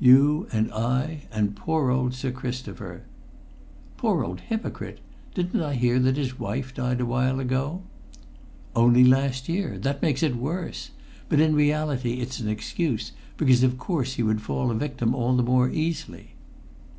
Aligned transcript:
"You, 0.00 0.48
and 0.50 0.72
I, 0.72 1.24
and 1.30 1.54
poor 1.54 1.90
old 1.90 2.14
Sir 2.14 2.30
Christopher." 2.30 3.02
"Poor 3.98 4.24
old 4.24 4.40
hypocrite! 4.40 4.98
Didn't 5.34 5.60
I 5.60 5.74
hear 5.74 5.98
that 5.98 6.16
his 6.16 6.38
wife 6.38 6.72
died 6.72 7.02
a 7.02 7.04
while 7.04 7.38
ago?" 7.38 7.82
"Only 8.74 9.04
last 9.04 9.46
year. 9.46 9.76
That 9.76 10.00
makes 10.00 10.22
it 10.22 10.30
sound 10.30 10.40
worse. 10.40 10.92
But 11.28 11.40
in 11.40 11.54
reality 11.54 12.20
it's 12.22 12.40
an 12.40 12.48
excuse, 12.48 13.12
because 13.36 13.62
of 13.62 13.76
course 13.76 14.14
he 14.14 14.22
would 14.22 14.40
fall 14.40 14.70
a 14.70 14.74
victim 14.74 15.14
all 15.14 15.36
the 15.36 15.42
more 15.42 15.68
easily." 15.68 16.30